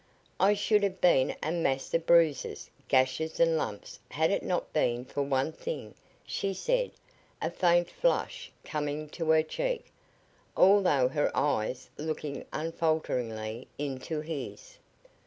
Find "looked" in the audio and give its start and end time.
11.99-12.25